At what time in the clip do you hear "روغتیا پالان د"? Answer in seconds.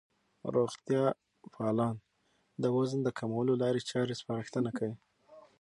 0.55-2.63